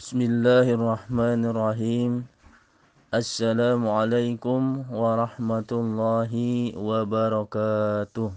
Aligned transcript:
بسم 0.00 0.16
الله 0.32 0.66
الرحمن 0.80 1.44
الرحيم 1.52 2.24
السلام 3.12 3.82
عليكم 3.84 4.60
ورحمة 4.88 5.70
الله 5.72 6.32
وبركاته 6.72 8.30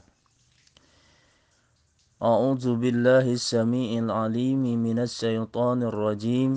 أعوذ 2.20 2.66
بالله 2.84 3.26
السميع 3.40 3.90
العليم 4.04 4.64
من 4.76 4.98
الشيطان 5.08 5.80
الرجيم 5.88 6.52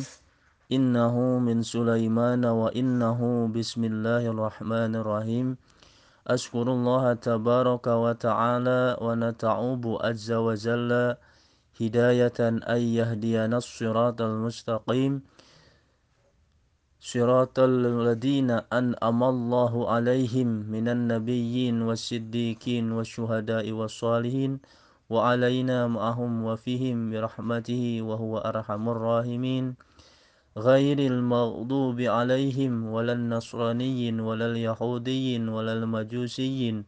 إنه 0.74 1.14
من 1.38 1.62
سليمان 1.62 2.42
وإنه 2.42 3.20
بسم 3.54 3.82
الله 3.86 4.22
الرحمن 4.34 4.92
الرحيم 5.06 5.46
أشكر 6.26 6.66
الله 6.66 7.04
تبارك 7.14 7.86
وتعالى 7.86 8.82
ونتعوب 8.98 9.82
عز 10.02 10.30
وجل 10.32 10.90
هداية 11.80 12.38
أن 12.40 12.80
يهدينا 12.98 13.56
الصراط 13.56 14.22
المستقيم. 14.22 15.22
صراط 17.00 17.58
الذين 17.58 18.50
أنعم 18.50 19.20
الله 19.24 19.90
عليهم 19.90 20.46
من 20.46 20.88
النبيين 20.88 21.82
والصديقين 21.82 22.92
والشهداء 22.92 23.72
والصالحين 23.72 24.52
وعلينا 25.10 25.86
معهم 25.86 26.44
وفيهم 26.44 27.10
برحمته 27.10 28.02
وهو 28.02 28.38
أرحم 28.38 28.88
الراحمين. 28.88 29.74
غير 30.56 30.98
المغضوب 30.98 32.00
عليهم 32.00 32.86
ولا 32.86 33.12
النصرانيين 33.12 34.20
ولا 34.20 34.46
اليهوديين 34.46 35.48
ولا 35.48 35.72
المجوسيين 35.72 36.84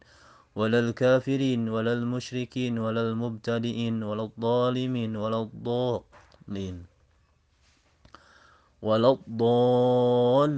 ولا 0.55 0.79
الكافرين 0.79 1.69
ولا 1.69 1.93
المشركين 1.93 2.79
ولا 2.79 3.01
المبتدئين 3.01 4.03
ولا 4.03 4.23
الظالمين 4.23 5.15
ولا 5.15 5.41
الضالين 5.41 6.85
ولا 8.81 9.09
الضالين. 9.11 10.53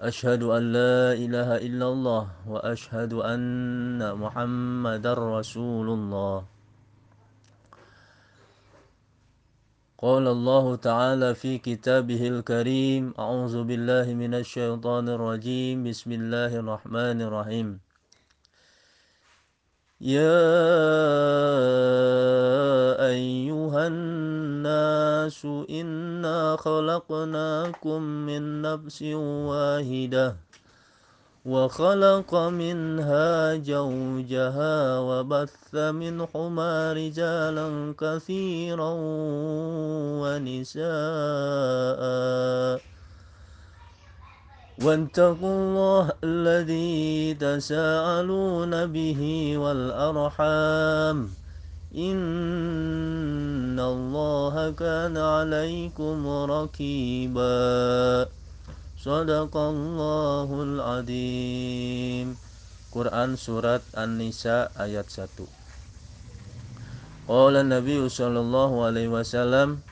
أشهد 0.00 0.42
أن 0.42 0.62
لا 0.72 1.12
إله 1.12 1.56
إلا 1.56 1.86
الله 1.88 2.24
وأشهد 2.48 3.12
أن 3.12 4.00
محمد 4.18 5.06
رسول 5.06 5.88
الله. 5.90 6.53
قال 10.04 10.28
الله 10.28 10.76
تعالى 10.76 11.34
في 11.34 11.58
كتابه 11.58 12.28
الكريم 12.28 13.14
أعوذ 13.18 13.64
بالله 13.64 14.06
من 14.14 14.34
الشيطان 14.34 15.08
الرجيم. 15.08 15.84
بسم 15.88 16.12
الله 16.12 16.52
الرحمن 16.60 17.18
الرحيم. 17.24 17.80
يا 20.00 20.44
أيها 23.00 23.82
الناس 23.86 25.40
إنا 25.70 26.56
خلقناكم 26.60 28.00
من 28.28 28.62
نفس 28.62 29.02
واحدة 29.48 30.36
وخلق 31.44 32.34
منها 32.34 33.54
زوجها 33.56 34.98
وبث 34.98 35.74
منهما 35.74 36.92
رجالا 36.92 37.94
كثيرا 38.00 38.92
ونساء. 40.34 42.02
واتقوا 44.82 45.54
الله 45.54 46.12
الذي 46.24 47.34
تساءلون 47.34 48.86
به 48.86 49.20
والأرحام. 49.58 51.30
إن 51.94 53.80
الله 53.80 54.70
كان 54.70 55.16
عليكم 55.16 56.26
ركيبا. 56.26 58.26
صدق 58.98 59.56
الله 59.56 60.62
العظيم. 60.62 62.36
Quran 62.94 63.34
Surat 63.34 63.82
An-Nisa 63.98 64.70
ayat 64.78 65.10
1 65.10 65.50
Qala 67.26 67.66
Nabi 67.66 67.98
Sallallahu 68.06 68.86
Alaihi 68.86 69.10
Wasallam 69.10 69.82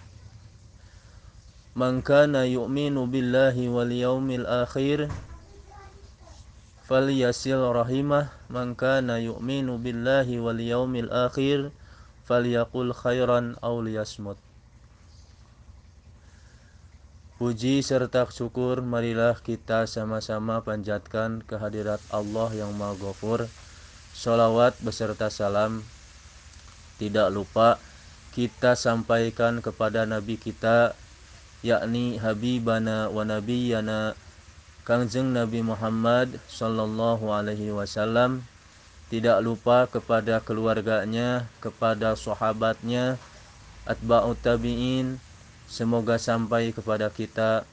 Man 1.72 2.04
kana 2.04 2.44
yu'minu 2.44 3.08
billahi 3.08 3.72
wal 3.72 3.88
yawmil 3.88 4.44
akhir 4.44 5.08
falyasil 6.84 7.64
rahimah. 7.72 8.28
Man 8.52 8.76
kana 8.76 9.16
yu'minu 9.16 9.80
billahi 9.80 10.36
wal 10.36 10.60
yawmil 10.60 11.08
akhir 11.08 11.72
falyaqul 12.28 12.92
khairan 12.92 13.56
aw 13.64 13.80
liyasmut. 13.80 14.36
Puji 17.40 17.80
serta 17.80 18.28
syukur 18.28 18.84
marilah 18.84 19.40
kita 19.40 19.88
sama-sama 19.88 20.60
panjatkan 20.60 21.40
kehadirat 21.42 21.98
Allah 22.12 22.52
yang 22.52 22.76
Maha 22.76 23.00
Ghafur. 23.00 23.48
Salawat 24.12 24.76
beserta 24.84 25.32
salam. 25.32 25.80
Tidak 27.00 27.32
lupa 27.32 27.80
kita 28.36 28.76
sampaikan 28.76 29.64
kepada 29.64 30.04
Nabi 30.04 30.36
kita 30.36 30.94
yakni 31.62 32.18
Habibana 32.18 33.08
wa 33.08 33.22
Nabiyana 33.22 34.18
Kangjeng 34.82 35.30
Nabi 35.30 35.62
Muhammad 35.62 36.42
sallallahu 36.50 37.30
alaihi 37.30 37.70
wasallam 37.70 38.42
tidak 39.12 39.38
lupa 39.44 39.86
kepada 39.86 40.40
keluarganya, 40.42 41.46
kepada 41.60 42.18
sahabatnya, 42.18 43.20
atba'ut 43.86 44.40
tabi'in, 44.40 45.20
Semoga 45.72 46.20
sampai 46.20 46.68
kepada 46.76 47.08
kita 47.08 47.64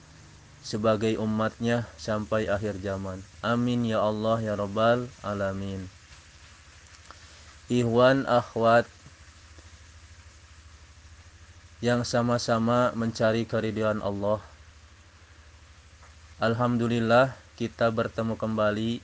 sebagai 0.63 1.19
umatnya 1.19 1.83
sampai 1.99 2.47
akhir 2.47 2.79
zaman. 2.79 3.19
Amin 3.43 3.83
ya 3.83 3.99
Allah 3.99 4.39
ya 4.39 4.55
Rabbal 4.55 5.11
Alamin. 5.19 5.83
Ikhwan 7.67 8.23
akhwat 8.23 8.87
yang 11.79 12.03
sama-sama 12.03 12.91
mencari 12.91 13.47
keridhaan 13.47 14.03
Allah. 14.03 14.43
Alhamdulillah 16.39 17.35
kita 17.55 17.91
bertemu 17.91 18.35
kembali 18.35 18.99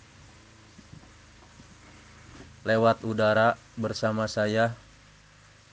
lewat 2.67 3.03
udara 3.07 3.55
bersama 3.79 4.27
saya 4.27 4.75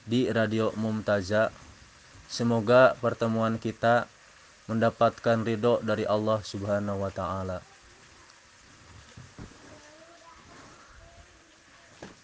di 0.06 0.26
Radio 0.30 0.74
Mumtaza 0.74 1.54
Semoga 2.32 2.96
pertemuan 2.96 3.60
kita 3.60 4.08
mendapatkan 4.64 5.44
ridho 5.44 5.84
dari 5.84 6.08
Allah 6.08 6.40
Subhanahu 6.40 7.04
wa 7.04 7.12
taala. 7.12 7.60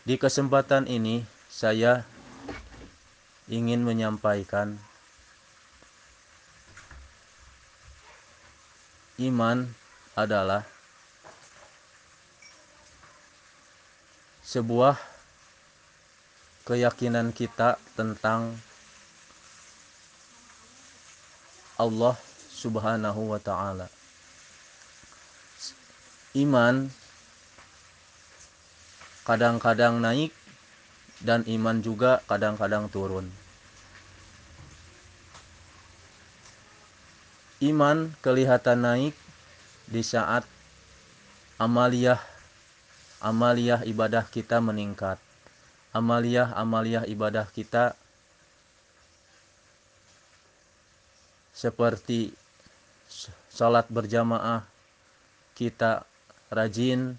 Di 0.09 0.17
kesempatan 0.17 0.88
ini 0.88 1.28
saya 1.53 2.09
ingin 3.48 3.81
menyampaikan 3.81 4.76
iman 9.19 9.66
adalah 10.12 10.69
sebuah 14.44 15.00
keyakinan 16.69 17.32
kita 17.32 17.81
tentang 17.97 18.53
Allah 21.81 22.16
Subhanahu 22.53 23.32
wa 23.32 23.41
taala. 23.41 23.88
Iman 26.37 26.92
kadang-kadang 29.25 30.00
naik 30.00 30.32
dan 31.23 31.43
iman 31.51 31.83
juga 31.83 32.23
kadang-kadang 32.31 32.87
turun. 32.91 33.27
Iman 37.59 38.15
kelihatan 38.23 38.87
naik 38.87 39.15
di 39.91 40.03
saat 40.06 40.47
amaliyah 41.59 42.23
amaliyah 43.19 43.82
ibadah 43.82 44.23
kita 44.31 44.62
meningkat. 44.62 45.19
Amaliyah 45.91 46.55
amaliyah 46.55 47.03
ibadah 47.11 47.50
kita 47.50 47.99
seperti 51.50 52.31
sholat 53.50 53.91
berjamaah 53.91 54.62
kita 55.59 56.06
rajin 56.55 57.19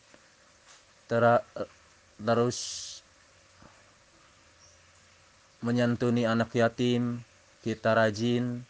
terus 1.12 2.60
menyantuni 5.60 6.24
anak 6.24 6.56
yatim 6.56 7.24
kita 7.64 7.92
rajin 7.96 8.64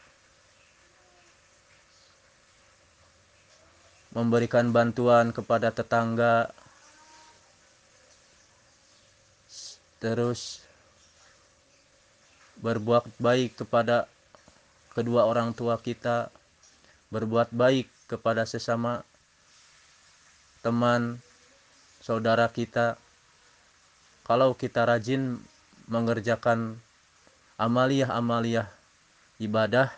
memberikan 4.10 4.74
bantuan 4.74 5.30
kepada 5.30 5.70
tetangga 5.70 6.50
terus 10.02 10.64
berbuat 12.60 13.08
baik 13.20 13.64
kepada 13.64 14.08
kedua 14.92 15.24
orang 15.24 15.56
tua 15.56 15.80
kita, 15.80 16.28
berbuat 17.08 17.56
baik 17.56 17.88
kepada 18.12 18.44
sesama 18.44 19.04
teman, 20.60 21.24
saudara 22.04 22.52
kita. 22.52 23.00
Kalau 24.28 24.54
kita 24.54 24.84
rajin 24.86 25.40
mengerjakan 25.90 26.78
amaliyah-amaliyah 27.58 28.70
ibadah, 29.42 29.90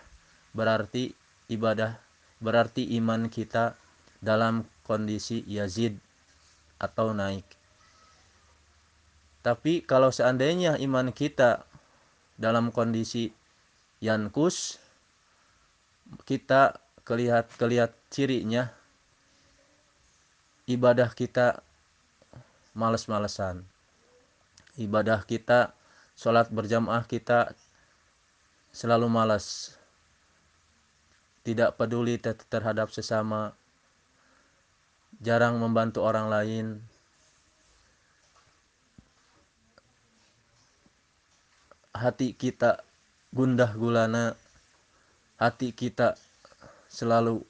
berarti 0.55 1.11
ibadah 1.51 1.99
berarti 2.41 2.97
iman 2.97 3.29
kita 3.29 3.77
dalam 4.17 4.65
kondisi 4.83 5.45
yazid 5.45 5.95
atau 6.81 7.13
naik. 7.13 7.45
Tapi 9.45 9.85
kalau 9.85 10.09
seandainya 10.09 10.77
iman 10.81 11.13
kita 11.13 11.65
dalam 12.37 12.73
kondisi 12.73 13.29
yankus, 14.01 14.81
kita 16.25 16.81
kelihat 17.05 17.49
kelihat 17.57 17.93
cirinya 18.09 18.73
ibadah 20.65 21.13
kita 21.13 21.61
males-malesan. 22.73 23.65
Ibadah 24.77 25.25
kita, 25.25 25.73
sholat 26.21 26.53
berjamaah 26.53 27.01
kita 27.09 27.57
selalu 28.69 29.09
malas. 29.09 29.73
Tidak 31.41 31.73
peduli 31.73 32.21
terhadap 32.21 32.93
sesama, 32.93 33.57
jarang 35.17 35.57
membantu 35.57 36.05
orang 36.05 36.29
lain, 36.29 36.77
hati 41.97 42.37
kita 42.37 42.85
gundah 43.33 43.73
gulana, 43.73 44.37
hati 45.41 45.73
kita 45.73 46.13
selalu 46.93 47.41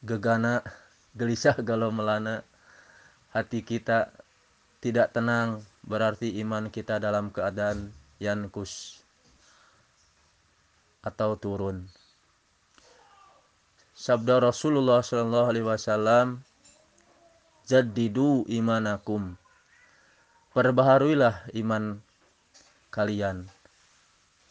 gegana, 0.00 0.64
gelisah 1.12 1.60
galau 1.68 1.92
melana, 1.92 2.40
hati 3.36 3.60
kita 3.60 4.08
tidak 4.80 5.12
tenang, 5.12 5.60
berarti 5.86 6.42
iman 6.42 6.68
kita 6.68 6.98
dalam 6.98 7.30
keadaan 7.30 7.94
yankus 8.18 9.00
atau 11.06 11.38
turun. 11.38 11.86
Sabda 13.96 14.42
Rasulullah 14.42 15.00
Shallallahu 15.00 15.48
Alaihi 15.48 15.66
Wasallam, 15.66 16.42
jadidu 17.64 18.44
imanakum. 18.50 19.38
Perbaharuilah 20.52 21.48
iman 21.56 22.02
kalian. 22.92 23.46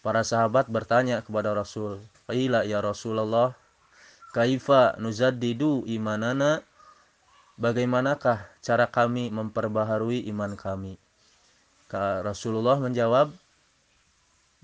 Para 0.01 0.21
sahabat 0.25 0.69
bertanya 0.71 1.21
kepada 1.21 1.53
Rasul, 1.53 2.01
"Qila 2.29 2.65
ya 2.65 2.81
Rasulullah, 2.81 3.53
kaifa 4.33 4.97
nuzaddidu 4.97 5.85
imanana?" 5.85 6.63
Bagaimanakah 7.55 8.51
cara 8.59 8.83
kami 8.91 9.31
memperbaharui 9.31 10.27
iman 10.27 10.59
kami? 10.59 10.99
Rasulullah 11.93 12.81
menjawab, 12.81 13.29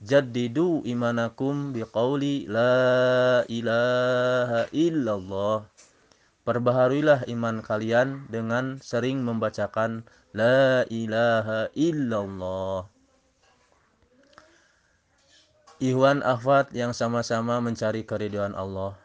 "Jaddidu 0.01 0.81
imanakum 0.81 1.69
biqauli 1.69 2.49
la 2.49 3.45
ilaha 3.45 4.65
illallah." 4.73 5.69
Perbaharuilah 6.41 7.29
iman 7.29 7.61
kalian 7.61 8.25
dengan 8.33 8.81
sering 8.81 9.21
membacakan 9.21 10.01
la 10.33 10.81
ilaha 10.89 11.69
illallah. 11.77 12.89
Ikhwan 15.77 16.25
akhwat 16.25 16.73
yang 16.73 16.97
sama-sama 16.97 17.61
mencari 17.61 18.01
keridhaan 18.05 18.57
Allah. 18.57 18.97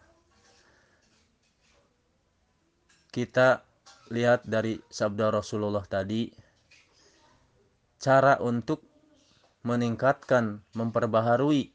Kita 3.13 3.65
lihat 4.13 4.45
dari 4.45 4.81
sabda 4.89 5.33
Rasulullah 5.33 5.85
tadi 5.85 6.46
cara 8.07 8.39
untuk 8.39 8.87
meningkatkan, 9.67 10.63
memperbaharui 10.79 11.75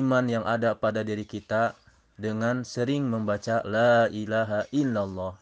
iman 0.00 0.24
yang 0.24 0.48
ada 0.48 0.80
pada 0.80 1.04
diri 1.04 1.28
kita 1.28 1.76
dengan 2.16 2.64
sering 2.64 3.04
membaca 3.04 3.60
la 3.68 4.08
ilaha 4.08 4.64
illallah. 4.72 5.36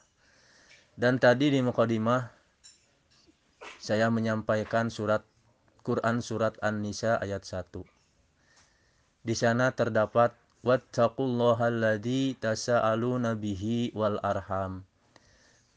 Dan 0.98 1.22
tadi 1.22 1.54
di 1.54 1.62
mukadimah 1.62 2.26
saya 3.78 4.10
menyampaikan 4.10 4.90
surat 4.90 5.22
Quran 5.86 6.18
surat 6.18 6.58
An-Nisa 6.58 7.22
ayat 7.22 7.46
1. 7.46 7.86
Di 9.22 9.34
sana 9.38 9.70
terdapat 9.70 10.34
wattaqullahalladzi 10.66 12.42
tasaaluna 12.42 13.38
bihi 13.38 13.94
wal 13.94 14.18
arham. 14.26 14.82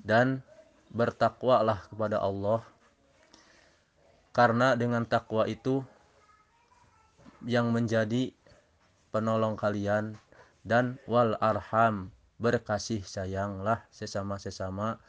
Dan 0.01 0.41
bertakwalah 0.89 1.85
kepada 1.93 2.17
Allah 2.17 2.65
karena 4.39 4.79
dengan 4.79 5.03
takwa 5.03 5.43
itu 5.51 5.83
yang 7.43 7.75
menjadi 7.75 8.31
penolong 9.11 9.59
kalian 9.59 10.15
dan 10.63 10.95
wal 11.11 11.35
arham 11.43 12.15
berkasih 12.39 13.03
sayanglah 13.03 13.83
sesama-sesama. 13.91 15.03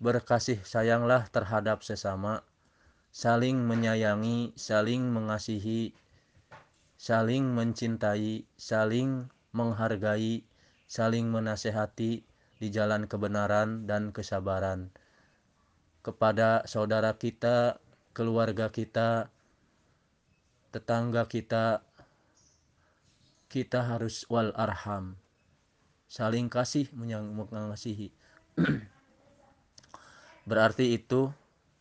Berkasih 0.00 0.64
sayanglah 0.64 1.28
terhadap 1.28 1.84
sesama. 1.84 2.40
Saling 3.12 3.60
menyayangi 3.68 4.56
saling 4.56 5.04
mengasihi 5.12 5.92
saling 6.96 7.52
mencintai, 7.52 8.48
saling 8.56 9.28
menghargai, 9.52 10.40
saling 10.88 11.28
menasehati 11.28 12.24
di 12.56 12.68
jalan 12.72 13.04
kebenaran 13.04 13.84
dan 13.84 14.08
kesabaran 14.08 14.88
kepada 16.04 16.60
saudara 16.68 17.16
kita, 17.16 17.80
keluarga 18.12 18.68
kita, 18.68 19.32
tetangga 20.68 21.24
kita. 21.24 21.80
Kita 23.48 23.86
harus 23.86 24.26
wal 24.28 24.50
arham, 24.58 25.14
saling 26.10 26.50
kasih 26.50 26.90
mengasihi. 26.92 28.10
Berarti 30.50 30.98
itu 30.98 31.30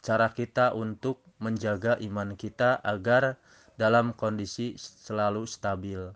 cara 0.06 0.30
kita 0.31 0.78
untuk 0.78 1.20
menjaga 1.42 1.98
iman 1.98 2.38
kita 2.38 2.78
agar 2.86 3.42
dalam 3.75 4.14
kondisi 4.14 4.78
selalu 4.78 5.50
stabil. 5.50 6.13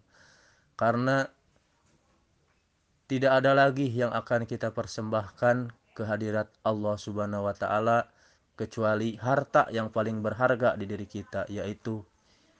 Karena 0.78 1.26
tidak 3.10 3.42
ada 3.42 3.58
lagi 3.58 3.90
yang 3.90 4.14
akan 4.14 4.46
kita 4.46 4.70
persembahkan 4.70 5.74
kehadirat 5.98 6.54
Allah 6.62 6.94
Subhanahu 7.02 7.50
wa 7.50 7.56
taala 7.58 8.06
kecuali 8.54 9.18
harta 9.18 9.66
yang 9.74 9.90
paling 9.90 10.22
berharga 10.22 10.78
di 10.78 10.86
diri 10.86 11.10
kita 11.10 11.50
yaitu 11.50 12.06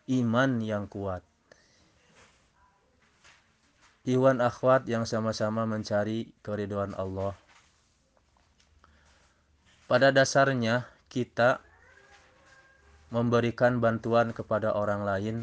iman 0.10 0.58
yang 0.66 0.90
kuat. 0.90 1.22
Iwan 4.08 4.40
akhwat 4.40 4.88
yang 4.88 5.04
sama-sama 5.04 5.68
mencari 5.68 6.32
keriduan 6.40 6.96
Allah. 6.98 7.36
Pada 9.86 10.16
dasarnya 10.16 10.88
kita 11.12 11.60
memberikan 13.12 13.84
bantuan 13.84 14.32
kepada 14.32 14.76
orang 14.76 15.04
lain 15.04 15.36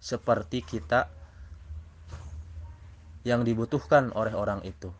seperti 0.00 0.64
kita 0.64 1.08
yang 3.24 3.44
dibutuhkan 3.44 4.12
oleh 4.16 4.32
orang 4.32 4.64
itu. 4.64 4.92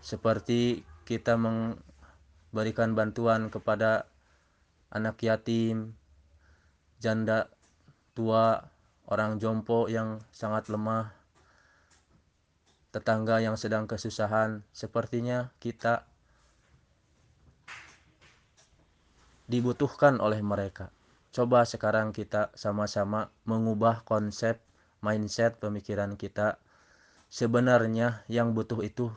Seperti 0.00 0.80
kita 1.10 1.34
memberikan 1.34 2.94
bantuan 2.94 3.50
kepada 3.50 4.06
anak 4.94 5.18
yatim, 5.26 5.98
janda 7.02 7.50
tua, 8.14 8.70
orang 9.10 9.42
jompo 9.42 9.90
yang 9.90 10.22
sangat 10.30 10.70
lemah, 10.70 11.10
tetangga 12.94 13.42
yang 13.42 13.58
sedang 13.58 13.90
kesusahan, 13.90 14.62
sepertinya 14.70 15.50
kita 15.58 16.06
dibutuhkan 19.50 20.22
oleh 20.22 20.38
mereka. 20.46 20.94
Coba 21.34 21.66
sekarang 21.66 22.14
kita 22.14 22.54
sama-sama 22.54 23.34
mengubah 23.50 24.06
konsep 24.06 24.62
mindset 25.02 25.58
pemikiran 25.58 26.14
kita. 26.14 26.62
Sebenarnya 27.30 28.22
yang 28.30 28.54
butuh 28.54 28.78
itu 28.86 29.10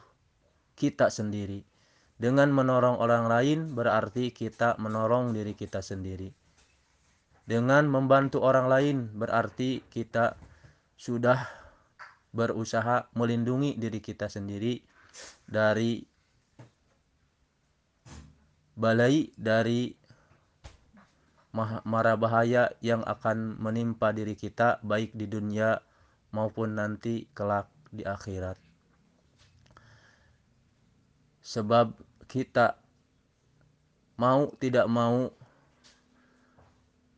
kita 0.73 1.13
sendiri. 1.13 1.73
Dengan 2.13 2.53
menolong 2.53 3.01
orang 3.01 3.25
lain 3.25 3.60
berarti 3.74 4.29
kita 4.29 4.77
menolong 4.77 5.34
diri 5.34 5.58
kita 5.58 5.82
sendiri. 5.82 6.29
Dengan 7.43 7.89
membantu 7.91 8.39
orang 8.39 8.72
lain 8.72 8.98
berarti 9.12 9.84
kita 9.91 10.39
sudah 10.96 11.43
berusaha 12.32 13.12
melindungi 13.13 13.75
diri 13.75 14.00
kita 14.00 14.32
sendiri 14.32 14.79
dari 15.46 16.01
balai 18.74 19.29
dari 19.38 19.93
mara 21.86 22.17
bahaya 22.17 22.74
yang 22.82 23.05
akan 23.05 23.62
menimpa 23.62 24.10
diri 24.10 24.34
kita 24.34 24.82
baik 24.82 25.13
di 25.13 25.29
dunia 25.29 25.77
maupun 26.34 26.82
nanti 26.82 27.29
kelak 27.38 27.70
di 27.93 28.01
akhirat. 28.01 28.73
Sebab 31.43 31.93
kita 32.25 32.79
mau 34.15 34.50
tidak 34.57 34.88
mau 34.88 35.29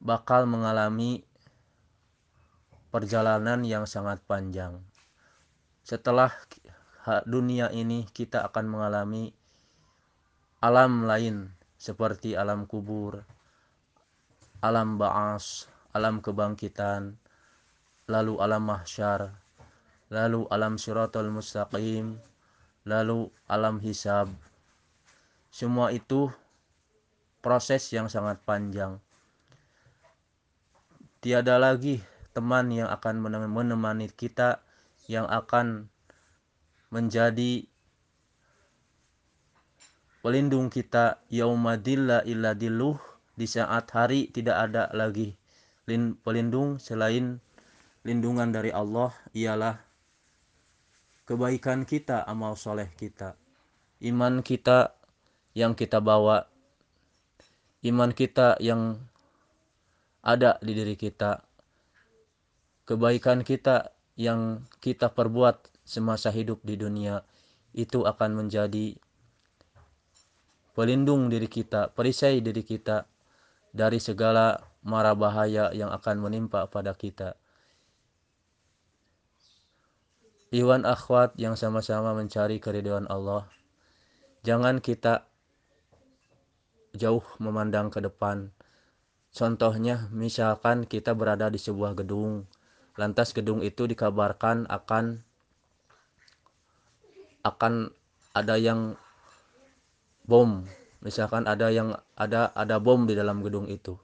bakal 0.02 0.50
mengalami 0.50 1.22
perjalanan 2.90 3.62
yang 3.62 3.86
sangat 3.86 4.22
panjang. 4.26 4.82
Setelah 5.86 6.34
dunia 7.30 7.70
ini 7.70 8.10
kita 8.10 8.42
akan 8.50 8.66
mengalami 8.66 9.30
alam 10.64 11.06
lain 11.06 11.54
seperti 11.78 12.34
alam 12.34 12.66
kubur, 12.66 13.22
alam 14.66 14.98
ba'as, 14.98 15.70
alam 15.94 16.24
kebangkitan, 16.26 17.14
lalu 18.10 18.42
alam 18.42 18.66
mahsyar, 18.66 19.38
lalu 20.10 20.50
alam 20.50 20.82
siratul 20.82 21.30
mustaqim, 21.30 22.18
lalu 22.86 23.34
alam 23.50 23.82
hisab. 23.82 24.30
Semua 25.50 25.90
itu 25.92 26.30
proses 27.42 27.90
yang 27.90 28.08
sangat 28.08 28.40
panjang. 28.46 29.02
Tiada 31.20 31.58
lagi 31.58 32.06
teman 32.38 32.70
yang 32.70 32.88
akan 32.94 33.26
menemani 33.50 34.14
kita 34.14 34.62
yang 35.10 35.26
akan 35.26 35.90
menjadi 36.94 37.66
pelindung 40.26 40.74
kita 40.74 41.22
yaumadilla 41.30 42.26
illa 42.26 42.58
dilluh 42.58 42.98
di 43.38 43.46
saat 43.46 43.86
hari 43.94 44.30
tidak 44.34 44.70
ada 44.70 44.90
lagi 44.90 45.38
pelindung 46.26 46.82
selain 46.82 47.38
lindungan 48.02 48.50
dari 48.50 48.74
Allah 48.74 49.14
ialah 49.38 49.85
kebaikan 51.26 51.90
kita, 51.90 52.22
amal 52.26 52.54
soleh 52.54 52.90
kita, 52.94 53.34
iman 54.06 54.46
kita 54.46 54.94
yang 55.58 55.74
kita 55.74 55.98
bawa, 55.98 56.46
iman 57.82 58.14
kita 58.14 58.62
yang 58.62 59.02
ada 60.22 60.58
di 60.62 60.74
diri 60.74 60.94
kita, 60.98 61.42
kebaikan 62.86 63.42
kita 63.42 63.94
yang 64.18 64.64
kita 64.80 65.12
perbuat 65.12 65.70
semasa 65.86 66.30
hidup 66.30 66.62
di 66.66 66.78
dunia 66.78 67.22
itu 67.76 68.06
akan 68.06 68.46
menjadi 68.46 68.96
pelindung 70.78 71.28
diri 71.30 71.50
kita, 71.50 71.90
perisai 71.92 72.40
diri 72.40 72.62
kita 72.62 73.10
dari 73.76 73.98
segala 74.00 74.62
mara 74.86 75.18
bahaya 75.18 75.74
yang 75.74 75.90
akan 75.90 76.22
menimpa 76.22 76.70
pada 76.70 76.94
kita. 76.94 77.36
Iwan 80.56 80.88
akhwat 80.88 81.36
yang 81.36 81.60
sama-sama 81.60 82.16
mencari 82.16 82.64
keridhaan 82.64 83.12
Allah, 83.12 83.44
jangan 84.48 84.80
kita 84.80 85.28
jauh 86.96 87.28
memandang 87.44 87.92
ke 87.92 88.00
depan. 88.00 88.56
Contohnya, 89.36 90.08
misalkan 90.16 90.88
kita 90.88 91.12
berada 91.12 91.52
di 91.52 91.60
sebuah 91.60 92.00
gedung, 92.00 92.48
lantas 92.96 93.36
gedung 93.36 93.60
itu 93.68 93.84
dikabarkan 93.84 94.64
akan 94.72 95.28
akan 97.44 97.92
ada 98.32 98.56
yang 98.56 98.96
bom. 100.24 100.64
Misalkan 101.04 101.52
ada 101.52 101.68
yang 101.68 102.00
ada 102.16 102.56
ada 102.56 102.80
bom 102.80 103.04
di 103.04 103.12
dalam 103.12 103.44
gedung 103.44 103.68
itu. 103.68 104.00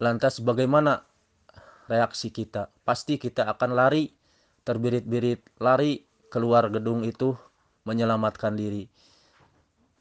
Lantas 0.00 0.40
bagaimana 0.40 1.04
reaksi 1.84 2.32
kita? 2.32 2.72
Pasti 2.80 3.20
kita 3.20 3.44
akan 3.44 3.76
lari 3.76 4.17
terbirit-birit 4.68 5.40
lari 5.56 6.04
keluar 6.28 6.68
gedung 6.68 7.08
itu 7.08 7.32
menyelamatkan 7.88 8.52
diri 8.52 8.92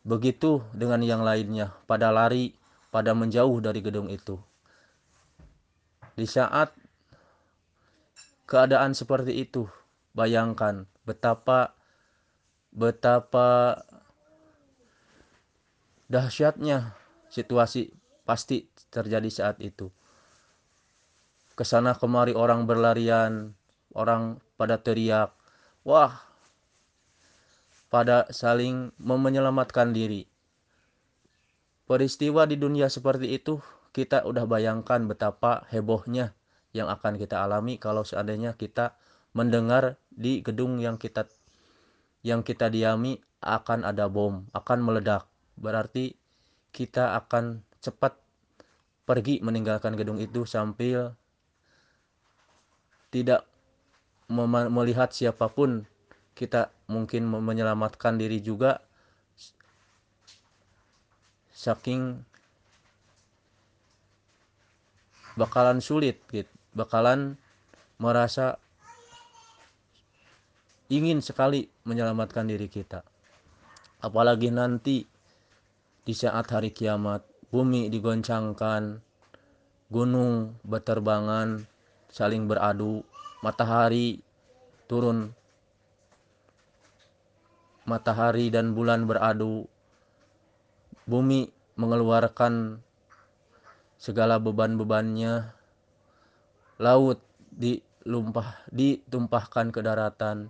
begitu 0.03 0.59
dengan 0.75 0.99
yang 0.99 1.23
lainnya 1.23 1.71
pada 1.87 2.11
lari 2.11 2.51
pada 2.91 3.15
menjauh 3.15 3.63
dari 3.63 3.79
gedung 3.79 4.11
itu 4.11 4.35
di 6.19 6.27
saat 6.27 6.75
keadaan 8.43 8.91
seperti 8.91 9.39
itu 9.39 9.71
bayangkan 10.11 10.83
betapa 11.07 11.71
betapa 12.75 13.79
dahsyatnya 16.11 16.95
situasi 17.31 17.91
pasti 18.23 18.67
terjadi 18.91 19.29
saat 19.31 19.57
itu. 19.63 19.91
Ke 21.57 21.63
sana 21.65 21.97
kemari 21.97 22.37
orang 22.37 22.69
berlarian, 22.69 23.55
orang 23.95 24.39
pada 24.57 24.81
teriak, 24.81 25.31
wah, 25.85 26.19
pada 27.87 28.27
saling 28.33 28.91
menyelamatkan 28.99 29.95
diri. 29.95 30.27
Peristiwa 31.87 32.43
di 32.43 32.59
dunia 32.59 32.91
seperti 32.91 33.31
itu 33.31 33.63
kita 33.95 34.27
udah 34.27 34.43
bayangkan 34.43 35.07
betapa 35.07 35.63
hebohnya 35.71 36.35
yang 36.75 36.91
akan 36.91 37.15
kita 37.15 37.39
alami 37.39 37.79
kalau 37.79 38.03
seandainya 38.03 38.59
kita 38.59 38.99
mendengar 39.31 39.95
di 40.11 40.43
gedung 40.43 40.83
yang 40.83 40.99
kita 40.99 41.31
yang 42.27 42.43
kita 42.43 42.67
diami 42.67 43.23
akan 43.39 43.87
ada 43.87 44.11
bom, 44.11 44.43
akan 44.51 44.79
meledak 44.83 45.29
berarti 45.55 46.19
kita 46.75 47.15
akan 47.17 47.63
cepat 47.79 48.19
pergi 49.07 49.39
meninggalkan 49.39 49.95
gedung 49.95 50.19
itu 50.19 50.43
sambil 50.43 51.15
tidak 53.09 53.47
melihat 54.27 55.11
siapa 55.15 55.47
pun 55.47 55.87
kita 56.35 56.69
mungkin 56.91 57.27
menyelamatkan 57.27 58.19
diri 58.19 58.43
juga. 58.43 58.83
Saking 61.57 62.21
bakalan 65.37 65.81
sulit 65.81 66.21
gitu 66.29 66.49
bakalan 66.77 67.33
merasa 67.97 68.61
ingin 70.93 71.25
sekali 71.25 71.65
menyelamatkan 71.89 72.45
diri 72.45 72.69
kita. 72.69 73.01
Apalagi 73.97 74.53
nanti 74.53 75.01
di 76.05 76.13
saat 76.13 76.45
hari 76.53 76.69
kiamat, 76.69 77.25
bumi 77.49 77.89
digoncangkan, 77.89 79.01
gunung 79.89 80.53
berterbangan, 80.61 81.65
saling 82.13 82.45
beradu, 82.45 83.01
matahari 83.41 84.21
turun, 84.87 85.35
matahari 87.87 88.49
dan 88.49 88.73
bulan 88.73 89.07
beradu, 89.07 89.67
bumi 91.07 91.51
mengeluarkan 91.77 92.83
segala 93.97 94.37
beban-bebannya, 94.37 95.53
laut 96.81 97.21
dilumpah, 97.53 98.61
ditumpahkan 98.69 99.69
ke 99.73 99.79
daratan. 99.81 100.49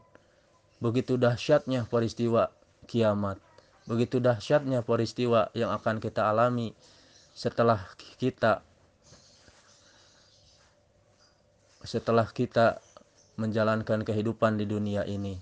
Begitu 0.77 1.17
dahsyatnya 1.17 1.89
peristiwa 1.89 2.53
kiamat. 2.85 3.41
Begitu 3.87 4.19
dahsyatnya 4.19 4.83
peristiwa 4.83 5.49
yang 5.55 5.73
akan 5.73 5.97
kita 5.97 6.27
alami 6.27 6.75
setelah 7.33 7.81
kita 8.19 8.61
setelah 11.87 12.27
kita 12.27 12.83
menjalankan 13.39 14.03
kehidupan 14.03 14.59
di 14.59 14.67
dunia 14.67 15.07
ini. 15.07 15.39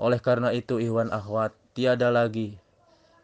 Oleh 0.00 0.16
karena 0.16 0.48
itu 0.56 0.80
Iwan 0.80 1.12
Ahwat 1.12 1.52
tiada 1.76 2.08
lagi 2.08 2.56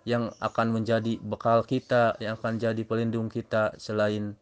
yang 0.04 0.28
akan 0.36 0.76
menjadi 0.76 1.16
bekal 1.24 1.64
kita, 1.64 2.20
yang 2.20 2.36
akan 2.36 2.60
jadi 2.60 2.84
pelindung 2.84 3.32
kita 3.32 3.72
selain 3.80 4.36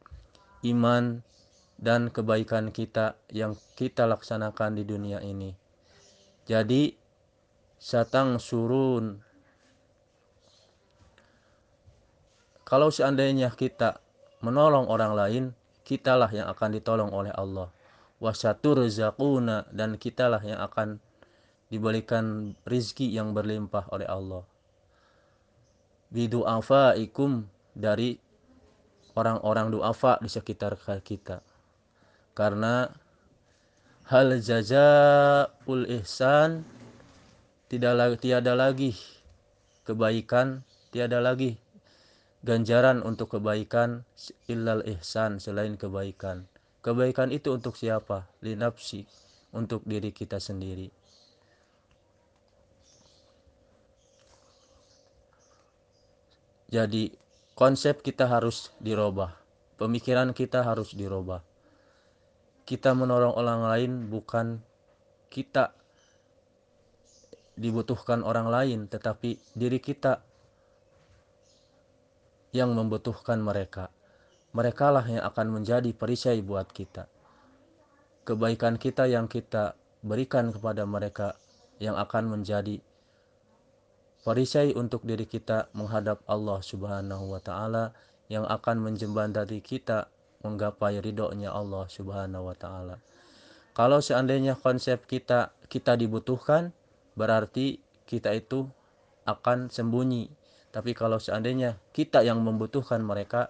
iman 0.66 1.22
dan 1.78 2.10
kebaikan 2.10 2.74
kita 2.74 3.14
yang 3.30 3.54
kita 3.78 4.10
laksanakan 4.10 4.74
di 4.74 4.82
dunia 4.82 5.22
ini. 5.22 5.54
Jadi 6.46 6.90
satang 7.78 8.42
surun 8.42 9.22
Kalau 12.66 12.90
seandainya 12.90 13.54
kita 13.54 14.02
menolong 14.42 14.90
orang 14.90 15.14
lain, 15.14 15.44
kitalah 15.86 16.26
yang 16.34 16.50
akan 16.50 16.74
ditolong 16.74 17.14
oleh 17.14 17.30
Allah. 17.30 17.70
Wasatur 18.16 18.88
zakuna 18.88 19.68
dan 19.68 20.00
kitalah 20.00 20.40
yang 20.40 20.56
akan 20.64 21.04
diberikan 21.68 22.56
rizki 22.64 23.12
yang 23.12 23.36
berlimpah 23.36 23.90
oleh 23.92 24.08
Allah. 24.08 24.44
Bidu'afaikum 26.08 27.44
dari 27.76 28.16
orang-orang 29.12 29.68
du'afa 29.74 30.22
di 30.22 30.30
sekitar 30.30 30.78
kita. 31.04 31.44
Karena 32.32 32.88
hal 34.08 34.38
jazaul 34.40 35.84
ihsan 36.00 36.62
tidak 37.66 38.22
tiada 38.22 38.54
lagi 38.54 38.94
kebaikan, 39.82 40.62
tiada 40.94 41.18
lagi 41.18 41.58
ganjaran 42.46 43.02
untuk 43.02 43.34
kebaikan 43.34 44.06
illal 44.46 44.86
ihsan 44.86 45.42
selain 45.42 45.74
kebaikan. 45.74 46.46
Kebaikan 46.86 47.34
itu 47.34 47.50
untuk 47.50 47.74
siapa? 47.74 48.30
Linapsi, 48.46 49.02
untuk 49.50 49.82
diri 49.82 50.14
kita 50.14 50.38
sendiri. 50.38 50.86
Jadi 56.70 57.10
konsep 57.58 58.06
kita 58.06 58.30
harus 58.30 58.70
dirubah. 58.78 59.34
Pemikiran 59.82 60.30
kita 60.30 60.62
harus 60.62 60.94
dirubah. 60.94 61.42
Kita 62.62 62.94
menolong 62.94 63.34
orang 63.34 63.66
lain 63.66 63.90
bukan 64.06 64.62
kita 65.26 65.74
dibutuhkan 67.58 68.22
orang 68.22 68.46
lain, 68.46 68.86
tetapi 68.86 69.42
diri 69.58 69.82
kita 69.82 70.22
yang 72.54 72.70
membutuhkan 72.78 73.42
mereka. 73.42 73.95
Merekalah 74.56 75.04
yang 75.04 75.20
akan 75.20 75.60
menjadi 75.60 75.92
perisai 75.92 76.40
buat 76.40 76.72
kita. 76.72 77.04
Kebaikan 78.24 78.80
kita 78.80 79.04
yang 79.04 79.28
kita 79.28 79.76
berikan 80.00 80.48
kepada 80.48 80.88
mereka 80.88 81.36
yang 81.76 82.00
akan 82.00 82.32
menjadi 82.32 82.80
perisai 84.24 84.72
untuk 84.72 85.04
diri 85.04 85.28
kita 85.28 85.68
menghadap 85.76 86.24
Allah 86.24 86.64
Subhanahu 86.64 87.36
wa 87.36 87.40
taala 87.44 87.92
yang 88.32 88.48
akan 88.48 88.80
menjembatani 88.80 89.60
kita 89.60 90.08
menggapai 90.40 91.04
ridhonya 91.04 91.52
Allah 91.52 91.84
Subhanahu 91.92 92.48
wa 92.48 92.56
taala. 92.56 92.96
Kalau 93.76 94.00
seandainya 94.00 94.56
konsep 94.56 95.04
kita 95.04 95.52
kita 95.68 96.00
dibutuhkan, 96.00 96.72
berarti 97.12 97.84
kita 98.08 98.32
itu 98.32 98.64
akan 99.28 99.68
sembunyi 99.68 100.32
tapi 100.76 100.92
kalau 100.92 101.16
seandainya 101.16 101.80
kita 101.96 102.20
yang 102.20 102.44
membutuhkan 102.44 103.00
mereka, 103.00 103.48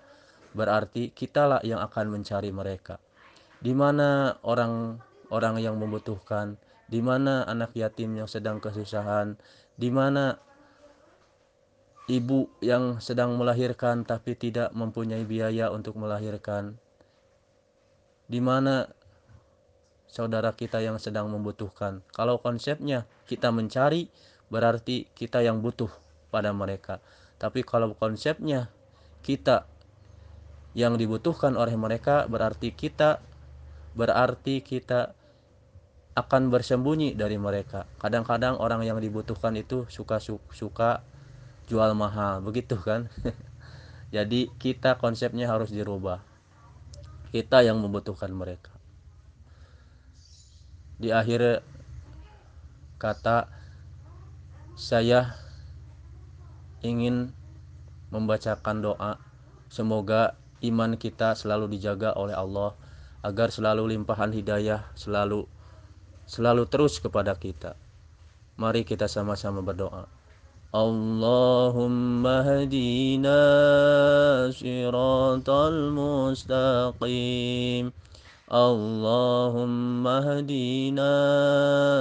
berarti 0.57 1.13
kitalah 1.13 1.61
yang 1.61 1.85
akan 1.85 2.17
mencari 2.17 2.49
mereka. 2.49 2.97
Di 3.61 3.77
mana 3.77 4.41
orang-orang 4.41 5.61
yang 5.61 5.77
membutuhkan, 5.77 6.57
di 6.89 7.05
mana 7.05 7.45
anak 7.45 7.77
yatim 7.77 8.17
yang 8.17 8.25
sedang 8.25 8.57
kesusahan, 8.57 9.37
di 9.77 9.93
mana 9.93 10.41
ibu 12.09 12.49
yang 12.65 13.03
sedang 13.03 13.37
melahirkan 13.37 14.09
tapi 14.09 14.39
tidak 14.39 14.73
mempunyai 14.73 15.29
biaya 15.29 15.69
untuk 15.69 16.01
melahirkan, 16.01 16.81
di 18.25 18.41
mana 18.41 18.89
saudara 20.07 20.55
kita 20.57 20.81
yang 20.81 20.97
sedang 20.97 21.29
membutuhkan. 21.29 22.01
Kalau 22.15 22.41
konsepnya 22.41 23.05
kita 23.29 23.53
mencari, 23.53 24.09
berarti 24.49 25.11
kita 25.13 25.43
yang 25.43 25.61
butuh 25.61 25.91
pada 26.31 26.55
mereka. 26.55 27.03
Tapi 27.37 27.67
kalau 27.67 27.93
konsepnya 27.99 28.71
kita 29.21 29.69
yang 30.77 31.01
dibutuhkan 31.01 31.57
oleh 31.57 31.73
mereka 31.73 32.29
berarti 32.29 32.77
kita 32.77 33.25
berarti 33.97 34.61
kita 34.61 35.17
akan 36.17 36.53
bersembunyi 36.53 37.17
dari 37.17 37.41
mereka. 37.41 37.89
Kadang-kadang 37.97 38.61
orang 38.61 38.85
yang 38.85 39.01
dibutuhkan 39.01 39.57
itu 39.57 39.89
suka 39.89 40.21
suka 40.53 41.01
jual 41.65 41.97
mahal, 41.97 42.45
begitu 42.45 42.77
kan? 42.77 43.09
Jadi 44.17 44.53
kita 44.61 45.01
konsepnya 45.01 45.49
harus 45.49 45.73
dirubah. 45.73 46.21
Kita 47.33 47.65
yang 47.65 47.81
membutuhkan 47.81 48.33
mereka. 48.33 48.73
Di 50.97 51.13
akhir 51.13 51.61
kata 52.97 53.49
saya 54.77 55.37
ingin 56.81 57.33
membacakan 58.09 58.81
doa 58.81 59.21
semoga 59.69 60.37
iman 60.65 60.97
kita 60.97 61.37
selalu 61.37 61.77
dijaga 61.77 62.17
oleh 62.17 62.33
Allah 62.33 62.73
agar 63.27 63.51
selalu 63.51 63.97
limpahan 63.97 64.31
hidayah 64.33 64.87
selalu 64.95 65.49
selalu 66.27 66.67
terus 66.71 67.03
kepada 67.03 67.35
kita. 67.39 67.75
Mari 68.57 68.89
kita 68.89 69.07
sama-sama 69.07 69.61
berdoa. 69.61 70.09
Allahumma 70.75 72.43
hadina 72.43 73.39
siratal 74.51 75.95
mustaqim. 75.95 77.95
Allahumma 78.51 80.23
hadina 80.23 81.15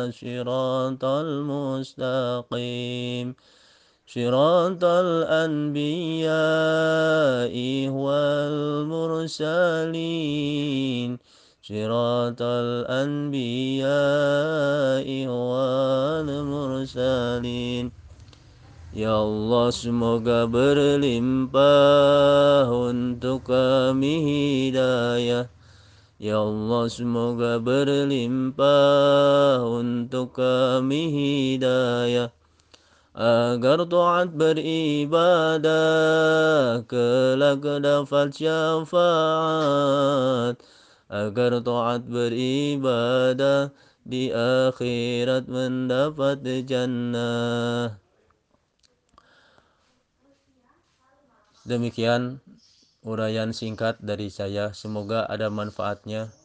siratal 0.10 1.46
mustaqim. 1.46 3.38
صراط 4.16 4.80
الأنبياء 4.80 6.32
والمرسلين 7.92 9.20
صراط 11.60 12.40
الأنبياء 12.40 13.84
والمرسلين 16.32 17.92
Ya 18.96 19.12
Allah 19.12 19.76
semoga 19.76 20.48
berlimpah 20.48 22.64
untuk 22.72 23.52
kami 23.52 24.72
hidayah 24.72 25.52
Ya 26.16 26.40
Allah 26.40 26.88
semoga 26.88 27.60
berlimpah 27.60 29.60
untuk 29.68 30.40
kami 30.40 31.12
hidayah 31.12 32.32
agar 33.16 33.88
taat 33.88 34.36
beribadah 34.36 35.64
kelak 36.84 37.64
dapat 37.64 38.36
syafaat. 38.36 39.00
Agar 41.08 41.64
taat 41.64 42.04
beribadah 42.12 43.72
di 44.04 44.36
akhirat 44.36 45.48
mendapat 45.48 46.44
jannah. 46.68 47.96
Demikian 51.64 52.44
uraian 53.02 53.56
singkat 53.56 53.96
dari 54.04 54.28
saya. 54.28 54.76
Semoga 54.76 55.24
ada 55.24 55.48
manfaatnya 55.48 56.36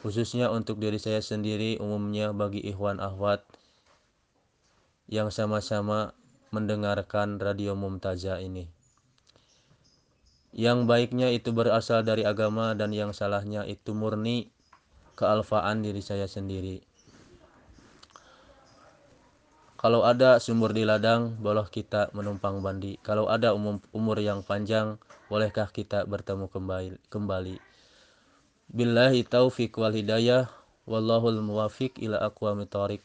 khususnya 0.00 0.48
untuk 0.54 0.78
diri 0.78 1.02
saya 1.02 1.18
sendiri 1.18 1.82
umumnya 1.82 2.30
bagi 2.30 2.62
ikhwan 2.62 3.02
ahwat 3.02 3.42
yang 5.06 5.30
sama-sama 5.30 6.14
mendengarkan 6.50 7.38
radio 7.38 7.78
Mumtaza 7.78 8.42
ini. 8.42 8.66
Yang 10.56 10.88
baiknya 10.88 11.28
itu 11.30 11.52
berasal 11.52 12.00
dari 12.02 12.24
agama 12.24 12.72
dan 12.72 12.90
yang 12.90 13.12
salahnya 13.12 13.68
itu 13.68 13.92
murni 13.92 14.48
kealfaan 15.14 15.84
diri 15.84 16.00
saya 16.00 16.24
sendiri. 16.24 16.80
Kalau 19.76 20.02
ada 20.08 20.40
sumur 20.40 20.72
di 20.72 20.88
ladang, 20.88 21.36
boleh 21.36 21.68
kita 21.68 22.08
menumpang 22.16 22.64
bandi. 22.64 22.96
Kalau 23.04 23.28
ada 23.28 23.52
umum, 23.52 23.76
umur 23.92 24.16
yang 24.16 24.40
panjang, 24.40 24.96
bolehkah 25.28 25.68
kita 25.68 26.08
bertemu 26.08 26.48
kembali? 26.48 26.96
kembali. 27.12 27.56
Billahi 28.72 29.22
taufiq 29.28 29.76
wal 29.76 29.92
hidayah, 29.92 30.48
wallahul 30.88 31.44
muwafiq 31.44 32.00
ila 32.00 32.18
aqwamit 32.24 32.72
thoriq. 32.72 33.04